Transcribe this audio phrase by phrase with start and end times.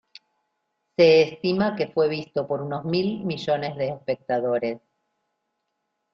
[0.97, 4.81] Se estima que fue visto por unos mil millones de espectadores.